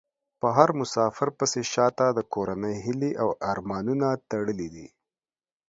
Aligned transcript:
په 0.39 0.47
هر 0.57 0.69
مسافر 0.79 1.27
پسې 1.37 1.61
شا 1.73 1.87
ته 1.97 2.05
د 2.11 2.19
کورنۍ 2.33 2.75
هيلې 2.85 3.11
او 3.21 3.29
ارمانونه 3.51 4.07
تړلي 4.31 4.67
دي. 4.75 4.87